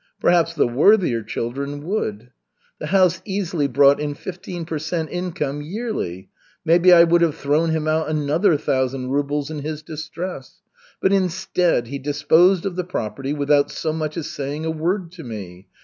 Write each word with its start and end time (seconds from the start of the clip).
Perhaps 0.19 0.55
the 0.55 0.67
worthier 0.67 1.21
children 1.21 1.85
would. 1.85 2.31
The 2.79 2.87
house 2.87 3.21
easily 3.23 3.67
brought 3.67 3.99
in 3.99 4.15
fifteen 4.15 4.65
per 4.65 4.79
cent. 4.79 5.11
income 5.11 5.61
yearly. 5.61 6.29
Maybe 6.65 6.91
I 6.91 7.03
would 7.03 7.21
have 7.21 7.35
thrown 7.35 7.69
him 7.69 7.87
out 7.87 8.09
another 8.09 8.57
thousand 8.57 9.11
rubles 9.11 9.51
in 9.51 9.59
his 9.59 9.83
distress. 9.83 10.61
But 11.03 11.13
instead, 11.13 11.85
he 11.85 11.99
disposed 11.99 12.65
of 12.65 12.75
the 12.77 12.83
property 12.83 13.31
without 13.31 13.69
so 13.69 13.93
much 13.93 14.17
as 14.17 14.25
saying 14.27 14.65
a 14.65 14.71
word 14.71 15.11
to 15.11 15.23
me. 15.23 15.67